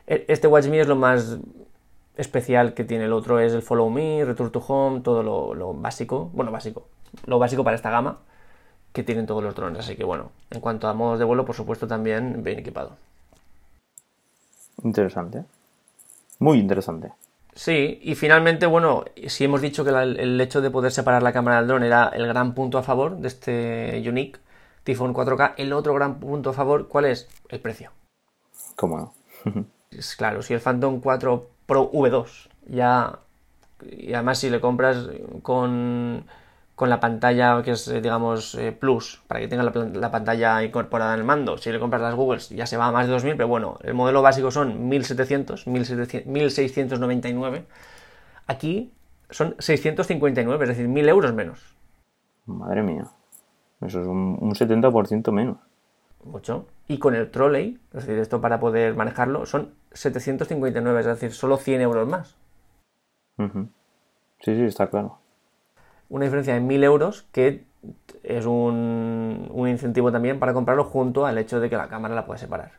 E, 0.07 0.25
este 0.27 0.47
Watch 0.47 0.67
Me 0.67 0.79
es 0.79 0.87
lo 0.87 0.95
más 0.95 1.37
especial 2.17 2.73
que 2.73 2.83
tiene 2.83 3.05
el 3.05 3.13
otro, 3.13 3.39
es 3.39 3.53
el 3.53 3.61
Follow 3.61 3.89
Me, 3.89 4.25
Return 4.25 4.51
to 4.51 4.63
Home, 4.67 5.01
todo 5.01 5.21
lo, 5.21 5.73
básico, 5.73 6.31
bueno, 6.33 6.51
básico, 6.51 6.87
lo 7.25 7.39
básico 7.39 7.63
para 7.63 7.75
esta 7.75 7.91
gama 7.91 8.19
que 8.91 9.03
tienen 9.03 9.27
todos 9.27 9.43
los 9.43 9.53
drones. 9.53 9.79
Así 9.79 9.95
que 9.95 10.03
bueno, 10.03 10.31
en 10.49 10.61
cuanto 10.61 10.87
a 10.87 10.93
modos 10.93 11.19
de 11.19 11.25
vuelo, 11.25 11.45
por 11.45 11.55
supuesto 11.55 11.87
también 11.87 12.43
bien 12.43 12.59
equipado. 12.59 12.97
Interesante. 14.83 15.43
Muy 16.39 16.59
interesante. 16.59 17.11
Sí, 17.55 17.99
y 18.01 18.15
finalmente, 18.15 18.65
bueno, 18.65 19.05
si 19.27 19.45
hemos 19.45 19.61
dicho 19.61 19.85
que 19.85 19.91
el 19.91 20.41
hecho 20.41 20.59
de 20.59 20.69
poder 20.69 20.91
separar 20.91 21.23
la 21.23 21.31
cámara 21.31 21.57
del 21.57 21.67
dron 21.67 21.83
era 21.83 22.09
el 22.09 22.27
gran 22.27 22.53
punto 22.53 22.77
a 22.77 22.83
favor 22.83 23.17
de 23.17 23.29
este 23.29 24.03
Unique 24.05 24.39
Typhoon 24.83 25.13
4K, 25.13 25.53
el 25.57 25.71
otro 25.71 25.93
gran 25.93 26.19
punto 26.19 26.49
a 26.49 26.53
favor, 26.53 26.89
¿cuál 26.89 27.05
es? 27.05 27.27
El 27.49 27.61
precio. 27.61 27.91
¿Cómo 28.75 28.97
no? 28.97 29.13
es 29.91 30.15
claro, 30.17 30.41
si 30.41 30.53
el 30.53 30.59
Phantom 30.59 30.99
4 30.99 31.49
Pro 31.65 31.91
V2 31.91 32.49
ya, 32.67 33.19
y 33.89 34.13
además 34.13 34.39
si 34.39 34.49
le 34.49 34.59
compras 34.59 35.07
con 35.41 36.25
con 36.75 36.89
la 36.89 36.99
pantalla 36.99 37.61
que 37.63 37.71
es, 37.71 37.87
eh, 37.87 38.01
digamos, 38.01 38.53
eh, 38.55 38.73
Plus, 38.73 39.21
para 39.27 39.39
que 39.39 39.47
tenga 39.47 39.63
la, 39.63 40.11
pantalla 40.11 40.61
incorporada 40.63 41.13
en 41.13 41.21
el 41.21 41.25
mando. 41.25 41.57
Si 41.57 41.71
le 41.71 41.79
compras 41.79 42.01
las 42.01 42.15
Googles 42.15 42.49
ya 42.49 42.67
se 42.67 42.75
va 42.77 42.87
a 42.87 42.91
más 42.91 43.07
de 43.07 43.13
2000, 43.13 43.37
pero 43.37 43.47
bueno, 43.47 43.77
el 43.83 43.93
modelo 43.93 44.21
básico 44.21 44.51
son 44.51 44.89
1700, 44.89 45.67
1699. 45.67 47.65
Aquí 48.47 48.91
son 49.29 49.55
659, 49.57 50.63
es 50.63 50.69
decir, 50.69 50.87
1000 50.87 51.09
euros 51.09 51.33
menos. 51.33 51.75
Madre 52.45 52.83
mía, 52.83 53.07
eso 53.81 54.01
es 54.01 54.07
un, 54.07 54.37
70% 54.37 55.31
menos. 55.31 55.57
Mucho. 56.23 56.67
Y 56.87 56.99
con 56.99 57.15
el 57.15 57.31
trolley, 57.31 57.79
es 57.93 58.05
decir, 58.05 58.19
esto 58.19 58.41
para 58.41 58.59
poder 58.59 58.95
manejarlo, 58.95 59.45
son 59.45 59.73
759, 59.93 60.99
es 60.99 61.05
decir, 61.05 61.31
solo 61.31 61.57
100 61.57 61.81
euros 61.81 62.07
más. 62.07 62.35
Sí, 63.37 64.55
sí, 64.55 64.63
está 64.63 64.87
claro 64.89 65.19
una 66.09 66.25
diferencia 66.25 66.53
de 66.53 66.59
1000 66.59 66.83
euros 66.83 67.25
que 67.31 67.63
es 68.23 68.45
un, 68.45 69.51
incentivo 69.55 70.11
también 70.11 70.39
para 70.39 70.53
comprarlo 70.53 70.83
junto 70.83 71.25
al 71.25 71.37
hecho 71.37 71.59
de 71.59 71.69
que 71.69 71.77
la 71.77 71.87
cámara 71.87 72.15
la 72.15 72.25
puede 72.25 72.39
separar. 72.39 72.71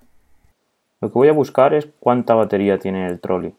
Lo 1.00 1.08
que 1.08 1.18
voy 1.18 1.28
a 1.28 1.32
buscar 1.32 1.74
es 1.74 1.88
cuánta 2.00 2.34
batería 2.34 2.78
tiene 2.78 3.06
el 3.06 3.20
trolley, 3.20 3.54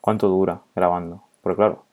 cuánto 0.00 0.28
dura 0.28 0.60
grabando. 0.74 1.22
Porque 1.42 1.56
claro, 1.56 1.84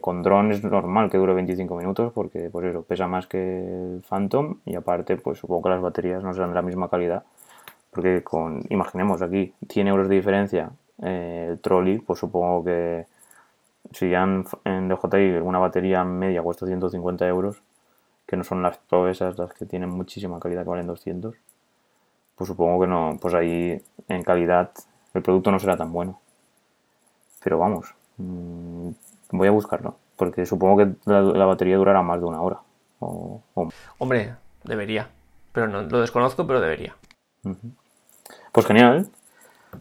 con 0.00 0.22
dron 0.22 0.52
es 0.52 0.64
normal 0.64 1.10
que 1.10 1.18
dure 1.18 1.34
25 1.34 1.76
minutos 1.76 2.12
porque 2.12 2.50
pues 2.50 2.66
eso, 2.66 2.82
pesa 2.82 3.06
más 3.06 3.26
que 3.26 3.38
el 3.38 4.02
Phantom 4.08 4.58
y 4.64 4.74
aparte 4.74 5.16
pues 5.16 5.38
supongo 5.38 5.62
que 5.62 5.68
las 5.70 5.82
baterías 5.82 6.22
no 6.22 6.32
serán 6.34 6.50
de 6.50 6.56
la 6.56 6.62
misma 6.62 6.88
calidad. 6.88 7.24
Porque 7.90 8.22
con, 8.24 8.62
imaginemos 8.70 9.20
aquí, 9.20 9.52
100 9.68 9.86
euros 9.86 10.08
de 10.08 10.14
diferencia 10.14 10.70
eh, 11.02 11.48
el 11.50 11.58
trolley, 11.60 11.98
pues 11.98 12.18
supongo 12.18 12.64
que 12.64 13.06
si 13.90 14.10
ya 14.10 14.22
en, 14.22 14.88
DJI 14.88 15.38
una 15.42 15.58
batería 15.58 16.04
media 16.04 16.42
cuesta 16.42 16.66
150 16.66 17.26
euros, 17.26 17.62
que 18.26 18.36
no 18.36 18.44
son 18.44 18.62
las 18.62 18.78
Pro 18.78 19.08
esas, 19.08 19.38
las 19.38 19.52
que 19.52 19.66
tienen 19.66 19.90
muchísima 19.90 20.38
calidad 20.40 20.62
que 20.62 20.70
valen 20.70 20.86
200, 20.86 21.34
pues 22.36 22.48
supongo 22.48 22.82
que 22.82 22.86
no, 22.86 23.18
pues 23.20 23.34
ahí 23.34 23.82
en 24.08 24.22
calidad 24.22 24.70
el 25.14 25.22
producto 25.22 25.50
no 25.50 25.58
será 25.58 25.76
tan 25.76 25.92
bueno. 25.92 26.20
Pero 27.42 27.58
vamos, 27.58 27.94
mm, 28.18 28.88
voy 29.32 29.48
a 29.48 29.50
buscarlo, 29.50 29.96
porque 30.16 30.46
supongo 30.46 30.78
que 30.78 30.94
la, 31.04 31.44
batería 31.44 31.76
durará 31.76 32.02
más 32.02 32.20
de 32.20 32.26
una 32.26 32.40
hora. 32.40 32.60
Hombre, 33.98 34.36
debería, 34.64 35.08
pero 35.52 35.66
no 35.66 35.82
lo 35.82 36.00
desconozco, 36.00 36.46
pero 36.46 36.60
debería. 36.60 36.94
Pues 38.52 38.66
genial. 38.66 39.08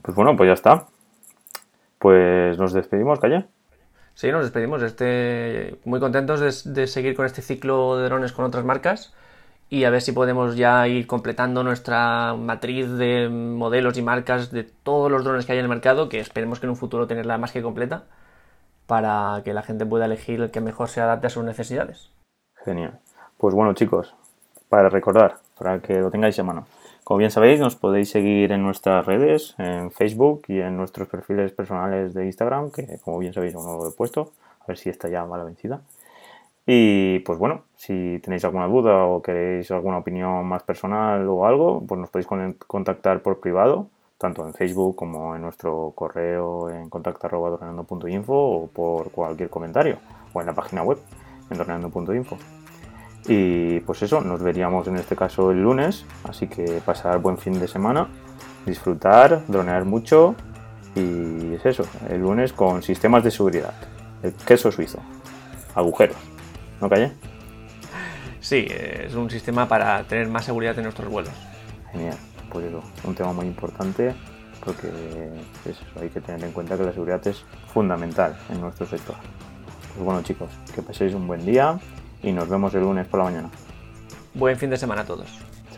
Pues 0.01 0.15
bueno, 0.15 0.35
pues 0.35 0.47
ya 0.47 0.53
está. 0.53 0.87
Pues 1.99 2.57
nos 2.57 2.73
despedimos, 2.73 3.19
Calle. 3.19 3.45
Sí, 4.21 4.31
nos 4.31 4.43
despedimos. 4.43 4.83
Este, 4.83 5.79
muy 5.83 5.99
contentos 5.99 6.63
de, 6.63 6.85
seguir 6.85 7.15
con 7.15 7.25
este 7.25 7.41
ciclo 7.41 7.97
de 7.97 8.03
drones 8.03 8.33
con 8.33 8.45
otras 8.45 8.63
marcas 8.63 9.15
y 9.67 9.85
a 9.85 9.89
ver 9.89 10.03
si 10.03 10.11
podemos 10.11 10.55
ya 10.55 10.87
ir 10.87 11.07
completando 11.07 11.63
nuestra 11.63 12.35
matriz 12.35 12.87
de 12.87 13.29
modelos 13.29 13.97
y 13.97 14.03
marcas 14.03 14.51
de 14.51 14.63
todos 14.63 15.09
los 15.09 15.23
drones 15.23 15.47
que 15.47 15.53
hay 15.53 15.57
en 15.57 15.65
el 15.65 15.69
mercado, 15.69 16.07
que 16.07 16.19
esperemos 16.19 16.59
que 16.59 16.67
en 16.67 16.69
un 16.69 16.75
futuro 16.75 17.07
tenerla 17.07 17.39
más 17.39 17.51
que 17.51 17.63
completa 17.63 18.03
para 18.85 19.41
que 19.43 19.55
la 19.55 19.63
gente 19.63 19.87
pueda 19.87 20.05
elegir 20.05 20.39
el 20.39 20.51
que 20.51 20.61
mejor 20.61 20.89
se 20.89 21.01
adapte 21.01 21.25
a 21.25 21.31
sus 21.31 21.43
necesidades. 21.43 22.11
Genial. 22.63 22.99
Pues 23.37 23.55
bueno, 23.55 23.73
chicos, 23.73 24.13
para 24.69 24.89
recordar, 24.89 25.37
para 25.57 25.79
que 25.79 25.99
lo 25.99 26.11
tengáis 26.11 26.37
en 26.37 26.45
mano. 26.45 26.67
Como 27.03 27.17
bien 27.17 27.31
sabéis, 27.31 27.59
nos 27.59 27.75
podéis 27.75 28.09
seguir 28.09 28.51
en 28.51 28.61
nuestras 28.61 29.05
redes, 29.05 29.55
en 29.57 29.91
Facebook 29.91 30.43
y 30.47 30.59
en 30.59 30.77
nuestros 30.77 31.07
perfiles 31.07 31.51
personales 31.51 32.13
de 32.13 32.25
Instagram, 32.25 32.71
que 32.71 32.99
como 33.03 33.17
bien 33.17 33.33
sabéis 33.33 33.55
aún 33.55 33.65
no 33.65 33.77
lo 33.77 33.89
he 33.89 33.91
puesto, 33.91 34.31
a 34.61 34.65
ver 34.67 34.77
si 34.77 34.89
está 34.89 35.09
ya 35.09 35.25
mala 35.25 35.43
vencida. 35.43 35.81
Y 36.65 37.19
pues 37.19 37.39
bueno, 37.39 37.63
si 37.75 38.19
tenéis 38.23 38.45
alguna 38.45 38.67
duda 38.67 39.05
o 39.05 39.21
queréis 39.21 39.71
alguna 39.71 39.97
opinión 39.97 40.45
más 40.45 40.63
personal 40.63 41.27
o 41.27 41.45
algo, 41.45 41.83
pues 41.87 41.99
nos 41.99 42.09
podéis 42.09 42.27
contactar 42.67 43.21
por 43.21 43.39
privado, 43.39 43.87
tanto 44.19 44.45
en 44.45 44.53
Facebook 44.53 44.95
como 44.95 45.35
en 45.35 45.41
nuestro 45.41 45.91
correo 45.95 46.69
en 46.69 46.89
contacto.info 46.89 48.33
o 48.33 48.67
por 48.67 49.11
cualquier 49.11 49.49
comentario 49.49 49.97
o 50.33 50.39
en 50.39 50.47
la 50.47 50.53
página 50.53 50.83
web 50.83 50.99
en 51.49 51.57
dorneando.info. 51.57 52.60
Y 53.27 53.79
pues 53.81 54.01
eso, 54.01 54.21
nos 54.21 54.41
veríamos 54.41 54.87
en 54.87 54.97
este 54.97 55.15
caso 55.15 55.51
el 55.51 55.61
lunes, 55.61 56.05
así 56.23 56.47
que 56.47 56.81
pasar 56.83 57.19
buen 57.19 57.37
fin 57.37 57.59
de 57.59 57.67
semana, 57.67 58.07
disfrutar, 58.65 59.43
dronear 59.47 59.85
mucho 59.85 60.35
y 60.95 61.53
es 61.53 61.65
eso, 61.65 61.85
el 62.09 62.21
lunes 62.21 62.51
con 62.51 62.81
sistemas 62.81 63.23
de 63.23 63.31
seguridad, 63.31 63.73
el 64.23 64.33
queso 64.33 64.71
suizo, 64.71 64.99
agujeros, 65.75 66.17
¿no 66.81 66.89
calle? 66.89 67.13
Sí, 68.39 68.67
es 68.69 69.13
un 69.13 69.29
sistema 69.29 69.67
para 69.67 70.03
tener 70.03 70.27
más 70.27 70.45
seguridad 70.45 70.75
en 70.77 70.83
nuestros 70.83 71.09
vuelos. 71.09 71.31
Genial, 71.91 72.17
pues 72.51 72.65
eso, 72.65 72.81
un 73.03 73.13
tema 73.13 73.33
muy 73.33 73.45
importante 73.45 74.15
porque 74.65 74.89
hay 75.99 76.09
que 76.09 76.21
tener 76.21 76.43
en 76.43 76.51
cuenta 76.51 76.77
que 76.77 76.83
la 76.83 76.91
seguridad 76.91 77.25
es 77.27 77.43
fundamental 77.73 78.37
en 78.49 78.61
nuestro 78.61 78.85
sector. 78.85 79.15
Pues 79.93 80.05
bueno 80.05 80.21
chicos, 80.23 80.49
que 80.73 80.81
paséis 80.81 81.13
un 81.13 81.27
buen 81.27 81.45
día 81.45 81.79
y 82.23 82.31
nos 82.31 82.47
vemos 82.49 82.73
el 82.73 82.81
lunes 82.81 83.07
por 83.07 83.19
la 83.19 83.25
mañana. 83.25 83.49
Buen 84.33 84.57
fin 84.57 84.69
de 84.69 84.77
semana 84.77 85.01
a 85.01 85.05
todos. 85.05 85.27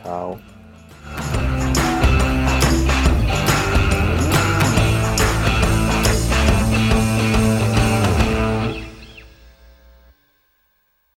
Chao. 0.03 0.38